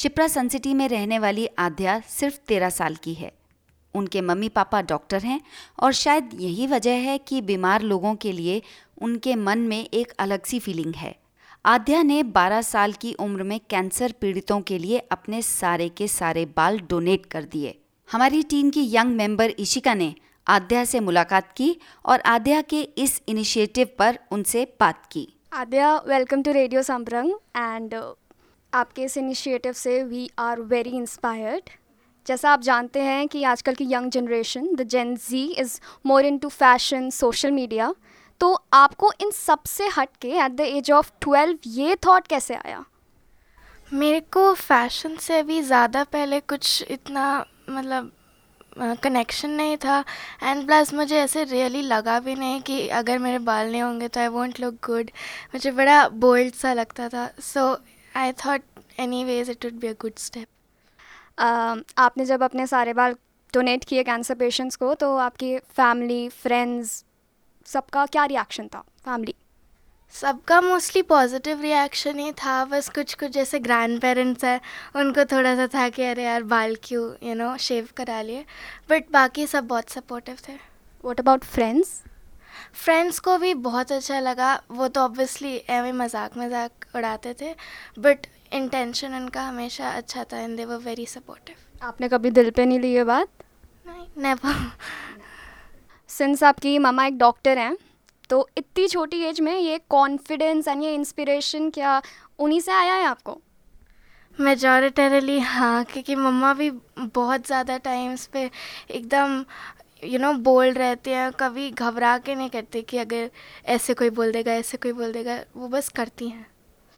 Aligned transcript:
Shipra 0.00 0.28
Sun City 0.28 0.74
में 0.74 0.88
रहने 0.88 1.18
वाली 1.18 1.46
आध्या 1.58 2.02
सिर्फ़ 2.08 2.36
तेरह 2.36 2.70
साल 2.70 2.94
की 2.94 3.14
है। 3.14 3.32
उनके 3.94 4.20
मम्मी 4.20 4.48
पापा 4.48 4.82
डॉक्टर 4.82 5.22
हैं 5.22 5.40
और 5.80 5.92
शायद 5.92 6.30
यही 6.34 6.66
वजह 6.66 6.90
है 6.90 7.18
कि 7.18 7.40
बीमार 7.40 7.82
लोगों 7.82 8.14
के 8.14 8.32
लिए 8.32 8.62
उनके 9.02 9.34
मन 9.34 9.58
में 9.58 9.88
एक 9.94 10.12
अलग 10.18 10.46
सी 10.46 10.58
फीलिंग 10.58 10.94
है। 10.94 11.16
आध्या 11.66 12.02
ने 12.02 12.22
12 12.22 12.62
साल 12.62 12.92
की 12.92 13.12
उम्र 13.14 13.42
में 13.42 13.60
कैंसर 13.70 14.12
पीड़ितों 14.12 14.60
के 14.60 14.78
लिए 14.78 14.98
अपने 14.98 15.42
सारे 15.42 15.88
के 15.88 16.08
सारे 16.08 16.44
बाल 16.44 16.80
डोनेट 16.80 17.26
कर 17.26 17.42
दिए। 17.42 17.78
हमारी 18.12 18.42
टीम 18.42 18.70
की 18.70 18.96
यंग 18.96 19.16
मेंबर 19.16 19.50
इशिका 19.50 19.94
ने 19.94 20.14
आध्या 20.48 20.84
से 20.84 21.00
मुलाकात 21.00 21.52
की 21.56 21.76
और 22.06 22.20
आध्या 22.20 22.60
के 22.60 22.80
इस 22.80 23.22
इनिशिएटिव 23.28 23.88
पर 23.98 24.18
उनसे 24.30 24.76
बात 24.80 25.06
की। 25.12 25.28
Aadya 25.52 25.96
welcome 25.96 26.42
to 26.42 26.52
radio 26.52 26.82
Sabrang 26.82 27.30
and 27.56 27.94
आपके 28.74 29.02
इस 29.02 29.16
इनिशिएटिव 29.16 29.72
से 29.72 30.02
वी 30.04 30.30
आर 30.38 30.60
वेरी 30.70 30.90
इंस्पायर्ड 30.90 31.70
जैसा 32.26 32.50
आप 32.50 32.60
जानते 32.62 33.00
हैं 33.02 33.26
कि 33.28 33.42
आजकल 33.44 33.74
की 33.74 33.84
young 33.92 34.10
generation 34.10 34.74
the 34.74 34.82
Gen 34.88 35.14
Z 35.28 35.44
is 35.52 35.78
more 36.06 36.24
into 36.38 36.48
fashion 36.48 37.10
social 37.10 37.50
media 37.50 37.94
तो 38.40 38.52
आपको 38.72 39.12
इन 39.22 39.30
सबसे 39.30 39.88
हट 39.96 40.08
के 40.20 40.28
at 40.38 40.52
the 40.52 40.60
age 40.60 40.90
of 40.90 41.10
twelve 41.20 41.58
ये 41.66 41.96
थॉट 42.06 42.26
कैसे 42.26 42.54
आया? 42.54 42.84
मेरे 43.92 44.20
को 44.32 44.52
फ़ैशन 44.54 45.16
से 45.16 45.42
भी 45.42 45.60
ज़्यादा 45.62 46.04
पहले 46.04 46.40
कुछ 46.42 46.82
इतना 46.90 47.44
मतलब 47.70 48.10
कनेक्शन 49.02 49.50
नहीं 49.50 49.76
था. 49.76 49.98
एंड 50.42 50.66
प्लस 50.66 50.92
मुझे 50.94 51.16
ऐसे 51.18 51.44
रियली 51.44 51.82
लगा 51.82 52.18
भी 52.20 52.34
नहीं 52.34 52.60
कि 52.62 52.86
अगर 52.88 53.18
मेरे 53.18 53.38
बाल 53.40 53.70
नहीं 53.70 53.82
होंगे 53.82 54.08
तो 54.08 54.20
आई 54.20 54.28
वॉन्ट 54.28 54.60
लुक 54.60 54.74
गुड 54.86 55.10
मुझे 55.54 55.70
बड़ा 55.72 56.06
बोल्ड 56.08 56.54
सा 56.54 56.72
लगता 56.72 57.08
था. 57.08 57.28
So 57.40 57.76
I 58.16 58.32
thought 58.32 58.62
anyways 59.24 59.50
it 59.50 59.64
would 59.64 59.74
be 59.74 59.86
a 59.86 59.92
good 59.92 60.18
step 60.18 60.48
आपने 61.98 62.24
जब 62.24 62.42
अपने 62.42 62.66
सारे 62.66 62.92
बाल 62.92 63.14
डोनेट 63.54 63.84
किए 63.84 64.02
कैंसर 64.04 64.34
पेशेंट्स 64.34 64.76
को 64.76 64.94
तो 64.94 65.16
आपकी 65.16 65.58
फैमिली 65.58 66.28
फ्रेंड्स 66.28 67.04
सबका 67.66 68.06
क्या 68.06 68.24
रिएक्शन 68.24 68.68
था? 68.68 68.80
फैमिली 69.04 69.34
सबका 70.12 70.60
मोस्टली 70.60 71.02
पॉजिटिव 71.02 71.60
रिएक्शन 71.60 72.18
ही 72.18 72.32
था 72.32 72.64
बस 72.64 72.88
कुछ 72.88 73.14
कुछ 73.14 73.30
जैसे 73.30 73.58
ग्रैंड 73.58 74.00
पेरेंट्स 74.00 74.44
हैं 74.44 74.60
उनको 74.96 75.24
थोड़ा 75.24 75.54
सा 75.56 75.66
था 75.66 75.88
कि 75.88 76.04
अरे 76.04 76.24
यार 76.24 76.42
बाल 76.42 76.76
क्यों 76.84 77.28
यू 77.28 77.34
नो 77.34 77.56
शेव 77.56 77.88
करा 77.96 78.22
लिए 78.22 78.44
बट 78.90 79.10
बाकी 79.12 79.46
सब 79.46 79.66
बहुत 79.66 79.90
सपोर्टिव 79.90 80.38
थे। 80.48 80.52
वॉट 81.04 81.20
अबाउट 81.20 81.44
फ्रेंड्स 81.44 82.02
फ्रेंड्स 82.74 83.18
को 83.18 83.36
भी 83.38 83.52
बहुत 83.62 83.92
अच्छा 83.92 84.18
लगा। 84.20 84.54
वो 84.70 84.88
तो 84.88 85.00
ऑब्वियसली 85.00 85.54
एवं 85.70 85.92
मज़ाक 85.94 86.36
मज़ाक 86.38 86.86
उड़ाते 86.96 87.34
थे 87.40 87.54
बट 87.98 88.26
इंटेंशन 88.52 89.14
उनका 89.14 89.42
हमेशा 89.42 89.90
अच्छा 89.90 90.24
था 90.24 90.38
and 90.38 90.56
they 90.56 90.64
were 90.64 90.76
very 90.84 91.06
supportive 91.06 91.86
आपने 91.86 92.08
कभी 92.08 92.30
दिल 92.30 92.50
पे 92.50 92.64
नहीं 92.66 92.78
ली 92.80 92.92
ये 92.94 93.04
बात? 93.04 93.28
नहीं 93.86 94.06
नेवर 94.22 94.70
सिंस 96.10 96.42
आपकी 96.42 96.78
मामा 96.78 97.06
एक 97.06 97.18
डॉक्टर 97.18 97.58
हैं 97.58 97.76
तो 98.30 98.48
इतनी 98.58 98.86
छोटी 98.88 99.20
एज 99.24 99.40
में 99.40 99.56
ये 99.58 99.78
कॉन्फिडेंस 99.90 100.68
एंड 100.68 100.82
ये 100.82 100.94
इंस्पिरेशन 100.94 101.70
क्या 101.70 102.00
उन्हीं 102.38 102.60
से 102.60 102.72
आया 102.72 102.94
है 102.94 103.04
आपको? 103.06 103.40
मेजॉरिटरली 104.38 105.38
हाँ 105.40 105.84
क्योंकि 105.84 106.14
मम्मा 106.16 106.52
भी 106.54 106.70
बहुत 106.98 107.46
ज़्यादा 107.46 107.76
टाइम्स 107.78 108.26
पे 108.26 108.50
एकदम 108.90 109.44
यू 110.02 110.18
नो 110.18 110.32
बोल्ड 110.42 110.78
रहते 110.78 111.14
हैं 111.14 111.30
कभी 111.32 111.70
घबरा 111.70 112.16
के 112.18 112.34
नहीं 112.34 112.50
करते 112.50 112.82
कि 112.82 112.98
अगर 112.98 113.30
ऐसे 113.68 113.94
कोई 113.94 114.10
बोल 114.10 114.32
देगा 114.32 114.52
ऐसे 114.54 114.76
कोई 114.76 114.92
बोल 114.92 115.12
देगा 115.12 115.38
वो 115.56 115.68
बस 115.68 115.88
करती 115.88 116.28
हैं। 116.28 116.46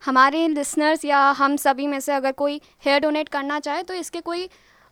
हमारे 0.02 0.46
लिसनर्स 0.48 1.04
या 1.04 1.18
हम 1.38 1.56
सभी 1.58 1.86
में 1.86 1.98
से 2.00 2.12
अगर 2.12 2.32
कोई 2.34 2.60
हेयर 2.84 3.00
डोनेट 3.00 3.28
करना 3.28 3.58
चाहे 3.60 3.82
तो 3.82 3.94
इसके 3.94 4.20
कोई 4.22 4.48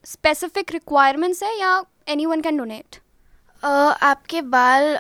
स्पेसिफिक 0.07 0.73
रिक्वायरमेंट्स 0.73 1.43
है 1.43 1.59
या 1.59 1.83
एनी 2.09 2.27
वन 2.27 2.41
कैन 2.41 2.57
डोनेट 2.57 2.97
आपके 3.63 4.41
बाल 4.43 4.97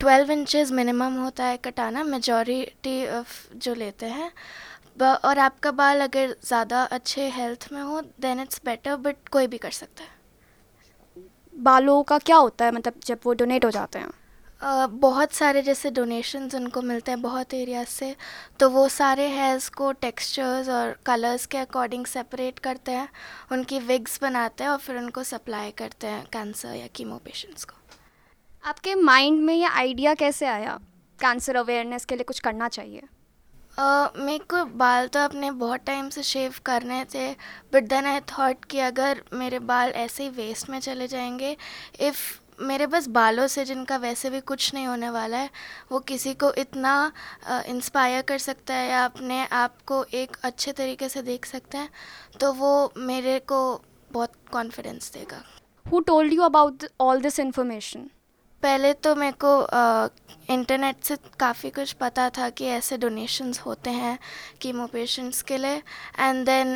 ट्वेल्व 0.00 0.30
इंचज़ 0.32 0.72
मिनिमम 0.74 1.14
होता 1.14 1.44
है 1.44 1.56
कटाना 1.56 2.04
मेजॉरिटी 2.04 3.06
जो 3.56 3.74
लेते 3.74 4.06
हैं। 4.08 4.30
और 5.00 5.38
आपका 5.40 5.70
बाल 5.72 6.00
अगर 6.00 6.34
ज़्यादा 6.44 6.82
अच्छे 6.92 7.28
हेल्थ 7.30 7.68
में 7.72 7.80
हो 7.82 8.00
देन 8.20 8.40
इट्स 8.40 8.60
बेटर 8.64 8.96
बट 8.98 9.28
कोई 9.28 9.46
भी 9.46 9.58
कर 9.58 9.70
सकता 9.72 10.04
है। 10.04 10.13
बालों 11.56 12.02
का 12.02 12.18
क्या 12.18 12.36
होता 12.36 12.64
है 12.64 12.72
मतलब 12.72 12.94
जब 13.04 13.18
वो 13.24 13.34
डोनेट 13.34 13.64
हो 13.64 13.70
जाते 13.70 13.98
हैं? 13.98 14.08
Uh, 14.08 14.90
बहुत 14.90 15.32
सारे 15.32 15.62
जैसे 15.62 15.90
डोनेशंस 15.90 16.54
उनको 16.54 16.82
मिलते 16.82 17.10
हैं 17.10 17.22
बहुत 17.22 17.54
एरियाज़ 17.54 17.88
से 17.88 18.16
तो 18.60 18.70
वो 18.70 18.88
सारे 18.88 19.28
हेयर्स 19.28 19.68
को 19.68 19.92
टेक्सचर्स 19.92 20.68
और 20.68 20.98
कलर्स 21.06 21.46
के 21.46 21.58
अकॉर्डिंग 21.58 22.06
सेपरेट 22.06 22.58
करते 22.58 22.92
हैं 22.92 23.08
उनकी 23.52 23.78
विग्स 23.78 24.22
बनाते 24.22 24.64
हैं 24.64 24.70
और 24.70 24.78
फिर 24.78 24.96
उनको 24.96 25.22
सप्लाई 25.22 25.70
करते 25.70 26.06
हैं 26.06 26.26
कैंसर 26.32 26.68
या 26.68 26.86
कीमो 26.86 27.16
पेशेंट्स 27.16 27.64
को। 27.64 27.74
आपके 28.64 28.94
माइंड 28.94 29.40
में 29.40 29.54
ये 29.54 29.66
आइडिया 29.66 30.14
कैसे 30.14 30.46
आया? 30.46 30.78
कैंसर 31.20 31.56
अवेयरनेस 31.56 32.04
के 32.04 32.14
लिए 32.14 32.24
कुछ 32.24 32.40
करना 32.40 32.68
चाहिए। 32.68 33.02
मेरे 33.78 34.38
को 34.38 34.64
बाल 34.64 35.06
तो 35.08 35.20
अपने 35.20 35.50
बहुत 35.50 35.80
टाइम 35.86 36.08
से 36.08 36.22
शेव 36.22 36.54
करने 36.66 37.04
थे 37.04 37.32
बट 37.72 37.84
देन 37.84 38.06
आई 38.06 38.20
थॉट 38.20 38.64
कि 38.64 38.78
अगर 38.78 39.22
मेरे 39.32 39.58
बाल 39.58 39.90
ऐसे 39.90 40.22
ही 40.22 40.28
वेस्ट 40.28 40.70
में 40.70 40.78
चले 40.80 41.08
जाएँगे 41.08 41.56
इफ़ 42.00 42.18
मेरे 42.60 42.86
बस 42.86 43.08
बालों 43.08 43.46
से 43.46 43.64
जिनका 43.64 43.96
वैसे 43.96 44.30
भी 44.30 44.40
कुछ 44.40 44.74
नहीं 44.74 44.86
होने 44.86 45.10
वाला 45.10 45.36
है, 45.36 45.50
वो 45.92 45.98
किसी 46.00 46.34
को 46.34 46.52
इतना 46.52 47.12
इंस्पायर 47.68 48.22
कर 48.22 48.38
सकता 48.38 48.74
है 48.74 48.88
या 48.90 49.04
अपने 49.04 49.46
आप 49.46 49.82
को 49.86 50.04
एक 50.14 50.36
अच्छे 50.42 50.72
तरीके 50.72 51.08
से 51.08 51.22
देख 51.22 51.46
सकते 51.46 51.78
हैं 51.78 51.88
तो 52.40 52.52
वो 52.52 52.92
मेरे 52.96 53.38
को 53.38 53.82
बहुत 54.12 54.32
कॉन्फिडेंस 54.52 55.12
देगा। 55.12 55.42
Who 55.86 56.00
told 56.00 56.32
you 56.32 56.42
about 56.42 56.84
all 57.00 57.20
this 57.20 57.40
information 57.40 58.08
पहले 58.64 58.92
तो 59.04 59.14
मेरे 59.14 59.36
को 59.44 59.50
इंटरनेट 60.52 61.02
से 61.04 61.16
काफ़ी 61.40 61.70
कुछ 61.70 61.92
पता 62.00 62.28
था 62.38 62.48
कि 62.50 62.64
ऐसे 62.66 62.96
डोनेशंस 62.98 63.58
होते 63.60 63.90
हैं 63.90 64.18
कीमो 64.60 64.86
पेशेंट्स 64.92 65.42
के 65.42 65.58
लिए। 65.58 65.82
एंड 66.18 66.44
देन 66.46 66.68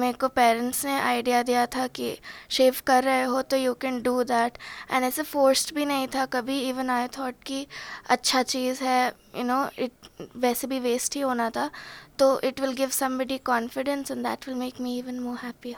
मेरे 0.00 0.12
को 0.20 0.28
पेरेंट्स 0.36 0.84
ने 0.84 0.98
आइडिया 1.00 1.42
दिया 1.42 1.66
था 1.76 1.86
कि 1.98 2.16
शेव 2.56 2.76
कर 2.86 3.04
रहे 3.04 3.24
हो 3.24 3.42
तो 3.42 3.56
you 3.56 3.74
can 3.82 4.00
do 4.02 4.22
that 4.24 4.58
and 4.92 5.04
ऐसे 5.04 5.22
फोर्स्ड 5.22 5.74
भी 5.74 5.86
नहीं 5.86 6.06
था 6.14 6.26
कभी। 6.36 6.60
इवन 6.68 6.90
आई 6.90 7.08
थॉट 7.18 7.42
कि 7.46 7.66
अच्छा 8.08 8.42
चीज़ 8.54 8.84
है 8.84 9.06
यू 9.08 9.44
नो 9.44 9.60
इट 9.78 10.30
वैसे 10.36 10.66
भी 10.66 10.80
वेस्ट 10.80 11.16
ही 11.16 11.20
होना 11.20 11.50
था। 11.50 11.70
तो 12.18 12.40
it 12.40 12.60
will 12.60 12.72
give 12.82 12.90
somebody 13.02 13.38
confidence 13.52 14.10
and 14.10 14.26
that 14.26 14.48
will 14.48 14.56
make 14.58 14.80
me 14.80 14.98
even 14.98 15.20
more 15.20 15.38
happy 15.44 15.74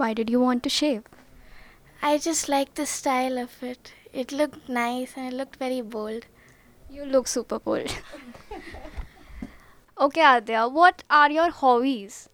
why 0.00 0.14
did 0.14 0.30
you 0.30 0.46
want 0.46 0.68
to 0.68 0.78
shave? 0.80 1.04
I 2.02 2.16
just 2.24 2.48
like 2.52 2.72
the 2.78 2.84
style 2.86 3.38
of 3.42 3.62
it. 3.68 3.90
It 4.16 4.32
looked 4.32 4.70
nice 4.70 5.12
and 5.14 5.26
it 5.26 5.34
looked 5.34 5.56
very 5.56 5.82
bold. 5.82 6.24
You 6.90 7.04
look 7.04 7.28
super 7.28 7.58
bold. 7.58 7.88
okay, 9.98 10.22
Adya, 10.22 10.72
what 10.72 11.02
are 11.10 11.30
your 11.30 11.52
hobbies? 11.52 12.30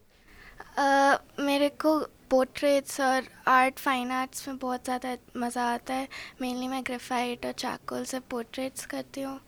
Uh, 0.77 1.19
मेरे 1.41 1.69
को 1.81 1.99
portraits 2.31 3.01
और 3.01 3.25
art 3.49 3.79
fine 3.79 4.11
arts 4.13 4.47
में 4.49 4.59
बहुत 4.59 4.85
ज़्यादा 4.85 5.17
मज़ा 5.37 5.65
आता 5.73 5.95
है 5.95 6.09
mainly 6.41 6.69
मैं 6.69 6.83
ग्रेफाइट 6.87 7.47
और 7.47 7.53
चाकोल 7.59 8.05
से 8.05 8.21
पोर्ट्रेट्स 8.31 8.87
करती 8.87 9.23
हूँ 9.23 9.41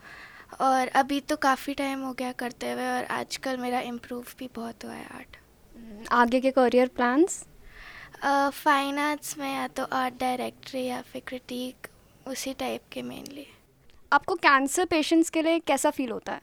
और 0.61 0.89
अभी 0.97 1.21
तो 1.21 1.37
काफ़ी 1.47 1.75
टाइम 1.75 2.00
हो 2.00 2.12
गया 2.19 2.33
करते 2.43 2.73
हुए 2.73 2.87
और 2.89 3.05
आजकल 3.12 3.56
मेरा 3.56 3.81
इम्प्रूव 3.93 4.27
भी 4.39 4.49
बहुत 4.56 4.84
हुआ 4.84 4.93
है 4.93 5.06
आर्ट 5.15 5.37
आगे 6.12 6.41
के 6.41 6.50
करियर 6.50 6.89
प्लान्स 6.97 7.44
फाइन 8.55 8.99
आर्ट्स 8.99 9.37
में 9.39 9.53
या 9.53 9.67
तो 9.69 9.84
आर्ट 9.94 10.15
डायरेक्टरी 10.21 10.84
या 10.84 11.00
फिर 11.03 11.23
क्रिटिक 11.27 11.87
उसी 12.29 12.55
टाइप 12.55 12.83
के 12.93 13.03
मेनली 13.03 13.47
आपको 14.12 14.35
कैंसर 14.35 14.85
पेशेंट्स 14.85 15.31
के 15.31 15.43
लिए 15.43 15.59
कैसा 15.59 15.91
फील 15.91 16.11
होता 16.11 16.33
है? 16.33 16.41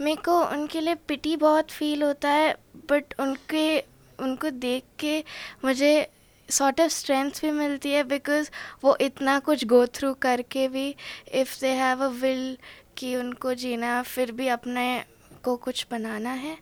मेरे 0.00 0.22
को 0.22 0.44
उनके 0.44 0.80
लिए 0.80 0.94
पिटी 0.94 1.36
बहुत 1.36 1.70
फील 1.70 2.02
होता 2.02 2.30
है 2.30 2.54
बट 2.90 3.14
उनके 3.20 3.80
उनको 4.20 4.50
देख 4.50 4.84
के 4.98 5.24
मुझे 5.64 6.10
सॉर्ट 6.50 6.80
ऑफ़ 6.80 6.88
स्ट्रेंथ 6.88 7.30
भी 7.30 7.50
मिलती 7.50 7.90
है 7.90 8.04
बिकॉज़ 8.04 8.50
वो 8.84 8.96
इतना 9.00 9.38
कुछ 9.38 9.64
गो 9.64 9.86
थ्रू 9.86 10.14
करके 10.14 10.68
भी 10.68 10.94
if 11.32 11.60
they 11.60 11.68
have 11.68 12.04
a 12.04 12.08
will 12.08 12.58
कि 12.96 13.16
उनको 13.16 13.54
जीना 13.54 14.02
फिर 14.02 14.32
भी 14.32 14.48
अपने 14.48 15.04
को 15.44 15.56
कुछ 15.56 15.86
बनाना 15.90 16.30
है 16.30 16.56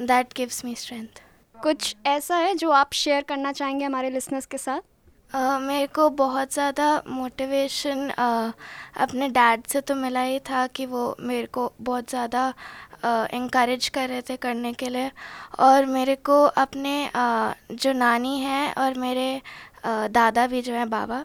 दैट 0.00 0.32
गिव्स 0.36 0.64
मी 0.64 0.74
स्ट्रेंथ 0.74 1.22
कुछ 1.62 1.96
ऐसा 2.06 2.36
है 2.36 2.54
जो 2.54 2.70
आप 2.70 2.92
शेयर 2.92 3.22
करना 3.22 3.52
चाहेंगे 3.52 3.84
हमारे 3.84 4.10
लिसनर्स 4.10 4.46
के 4.46 4.58
साथ? 4.58 4.80
मेरे 5.32 5.86
को 5.86 6.08
बहुत 6.10 6.52
ज़्यादा 6.52 6.86
मोटिवेशन 7.08 8.08
अपने 8.10 9.28
डैड 9.28 9.66
से 9.66 9.80
तो 9.80 9.94
मिला 9.94 10.22
ही 10.22 10.38
था 10.40 10.66
कि 10.66 10.86
वो 10.86 11.16
मेरे 11.20 11.46
को 11.48 11.70
बहुत 11.80 12.10
ज़्यादा 12.10 12.52
इंकरेज 13.34 13.88
कर 13.88 14.08
रहे 14.08 14.22
थे 14.22 14.36
करने 14.36 14.72
के 14.72 14.88
लिए। 14.88 15.10
और 15.60 15.86
मेरे 15.86 16.16
को 16.20 16.42
अपने 16.42 17.10
जो 17.72 17.92
नानी 17.92 18.38
है 18.40 18.72
और 18.74 18.98
मेरे 18.98 19.40
दादा 19.86 20.46
भी 20.46 20.62
जो 20.62 20.74
हैं 20.74 20.88
बाबा 20.90 21.24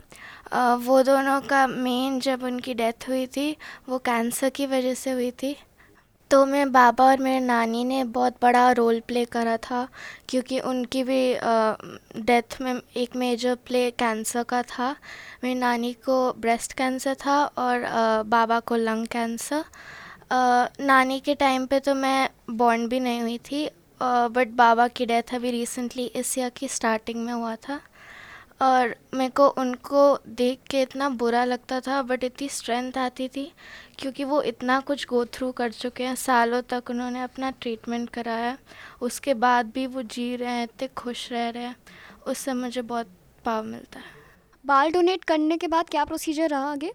वो 0.77 1.01
दोनों 1.03 1.39
का 1.43 1.65
मेन 1.67 2.19
जब 2.19 2.43
उनकी 2.43 2.73
डेथ 2.73 3.07
हुई 3.09 3.25
थी, 3.27 3.55
वो 3.89 3.97
कैंसर 3.99 4.49
की 4.49 4.65
वजह 4.67 4.93
से 4.95 5.11
हुई 5.11 5.31
थी। 5.33 5.55
तो 6.35 6.45
में 6.45 6.71
बाबा 6.71 7.03
और 7.05 7.19
मेरे 7.19 7.39
नानी 7.39 7.83
ने 7.83 8.03
बहुत 8.05 8.35
बड़ा 8.41 8.71
रोल 8.71 8.99
प्ले 9.07 9.23
करा 9.25 9.55
था, 9.57 9.87
क्योंकि 10.29 10.59
उनकी 10.61 11.03
भी 11.03 11.19
डेथ 12.21 12.57
में 12.61 12.73
एक 12.73 13.15
मेजर 13.15 13.55
प्ले 13.67 13.89
कैंसर 13.91 14.43
का 14.43 14.61
था। 14.63 14.89
मेरी 15.43 15.55
नानी 15.55 15.93
को 16.05 16.17
ब्रेस्ट 16.33 16.73
कैंसर 16.73 17.15
था 17.15 17.37
और 17.45 17.85
बाबा 18.27 18.59
को 18.61 18.75
लंग 18.75 19.07
कैंसर 19.07 19.63
नानी 20.81 21.19
के 21.19 21.35
टाइम 21.35 21.65
पे 21.65 21.79
तो 21.79 21.95
मैं 21.95 22.29
बॉर्न 22.51 22.87
भी 22.87 22.99
नहीं 22.99 23.21
हुई 23.21 23.37
थी 23.45 23.67
बट 24.01 24.55
बाबा 24.55 24.87
की 24.89 25.05
डेथ 25.05 25.33
अभी 25.35 25.51
रिसेंटली 25.51 26.05
इस 26.05 26.37
ईयर 26.37 26.49
की 26.57 26.67
स्टार्टिंग 26.69 27.25
में 27.25 27.33
हुआ 27.33 27.55
था। 27.67 27.79
और 28.61 28.95
मेरे 29.13 29.29
को 29.29 29.47
उनको 29.47 30.17
देख 30.27 30.59
के 30.69 30.81
इतना 30.81 31.09
बुरा 31.09 31.43
लगता 31.45 31.79
था 31.79 32.01
बट 32.01 32.23
इतनी 32.23 32.49
स्ट्रेंथ 32.49 32.97
आती 32.97 33.27
थी, 33.27 33.51
क्योंकि 33.99 34.23
वो 34.23 34.41
इतना 34.41 34.79
कुछ 34.79 35.05
गो 35.07 35.25
थ्रू 35.25 35.51
कर 35.51 35.71
चुके 35.71 36.03
हैं। 36.03 36.15
सालों 36.15 36.61
तक 36.61 36.89
उन्होंने 36.89 37.21
अपना 37.21 37.51
ट्रीटमेंट 37.51 38.09
कराया। 38.09 38.57
उसके 39.01 39.33
बाद 39.33 39.71
भी 39.71 39.87
वो 39.87 40.01
जी 40.01 40.35
रहे 40.35 40.51
हैं, 40.51 40.63
इतने 40.63 40.87
खुश 40.87 41.31
रह 41.31 41.49
रहे 41.49 41.63
हैं। 41.63 41.75
उससे 42.27 42.53
मुझे 42.53 42.81
बहुत 42.81 43.07
पाव 43.45 43.63
मिलता 43.63 43.99
है। 43.99 44.13
बाल 44.65 44.91
डोनेट 44.91 45.23
करने 45.23 45.57
के 45.57 45.67
बाद 45.67 45.89
क्या 45.89 46.05
प्रोसीजर 46.05 46.49
रहा 46.49 46.71
आगे? 46.71 46.91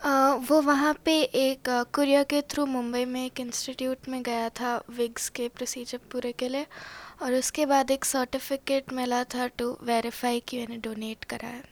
वो 0.00 0.60
वहाँ 0.62 0.92
पे 1.04 1.12
एक 1.22 1.68
कुरियर 1.94 2.22
के 2.24 2.40
थ्रू 2.50 2.64
मुंबई 2.66 3.04
में 3.04 3.24
एक 3.24 3.40
इंस्टीट्यूट 3.40 4.08
में 4.08 4.22
गया 4.22 4.48
था 4.50 4.76
विग्स 4.90 5.28
के 5.28 5.48
प्रोसीजर 5.48 5.98
पूरे 6.12 6.32
के 6.32 6.48
लिए 6.48 6.66
और 7.22 7.34
उसके 7.34 7.66
बाद 7.66 7.90
एक 7.90 8.04
सर्टिफिकेट 8.04 8.92
मिला 8.92 9.22
था 9.24 9.46
टू 9.58 9.76
वेरीफाई 9.82 10.40
कि 10.40 10.58
मैंने 10.58 10.76
डोनेट 10.78 11.24
करा 11.24 11.48
है। 11.48 11.62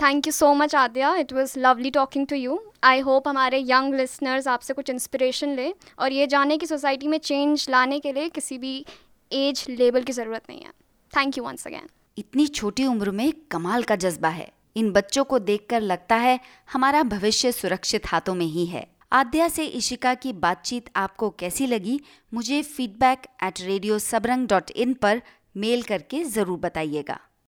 Thank 0.00 0.26
you 0.26 0.32
so 0.32 0.52
much 0.54 0.74
Aadya 0.74 1.14
it 1.16 1.32
was 1.32 1.58
lovely 1.58 1.90
talking 1.90 2.26
to 2.26 2.36
you 2.36 2.58
I 2.84 3.00
hope 3.00 3.28
हमारे 3.28 3.62
यंग 3.66 3.94
लिसनर्स 3.94 4.48
आपसे 4.48 4.74
कुछ 4.74 4.90
इंस्पिरेशन 4.90 5.54
ले 5.56 5.72
और 5.98 6.12
ये 6.12 6.26
जाने 6.26 6.58
की 6.58 6.66
सोसाइटी 6.66 7.08
में 7.08 7.18
चेंज 7.18 7.66
लाने 7.70 8.00
के 8.00 8.12
लिए 8.12 8.28
किसी 8.30 8.58
भी 8.58 8.84
एज 9.32 9.64
लेवल 9.68 10.02
की 10.02 10.12
ज़रूरत 10.12 10.50
नहीं 10.50 10.60
है। 10.60 10.72
थैंक 11.12 11.38
यू 11.38 11.44
वंस 11.44 11.66
अगैन 11.66 11.88
इतनी 12.18 12.46
छोटी 12.48 12.86
उम्र 12.86 13.10
में 13.10 13.32
कमाल 13.50 13.82
का 13.82 13.96
जज्बा 13.96 14.28
है। 14.30 14.52
इन 14.76 14.90
बच्चों 14.92 15.24
को 15.24 15.38
देखकर 15.38 15.80
लगता 15.80 16.16
है 16.16 16.38
हमारा 16.72 17.02
भविष्य 17.02 17.52
सुरक्षित 17.52 18.06
हाथों 18.06 18.34
में 18.34 18.46
ही 18.46 18.66
है। 18.66 18.86
आद्या 19.12 19.48
से 19.48 19.64
इशिका 19.64 20.14
की 20.14 20.32
बातचीत 20.32 20.90
आपको 20.96 21.30
कैसी 21.30 21.66
लगी? 21.66 22.00
मुझे 22.32 22.62
feedback 22.62 23.26
at 23.44 23.60
radio 23.60 23.98
Sabrang 23.98 24.48
dot 24.48 24.70
in 24.70 24.94
पर 24.94 25.22
मेल 25.56 25.82
करके 25.82 26.24
ज़रूर 26.24 26.58
बताइएगा। 26.58 27.18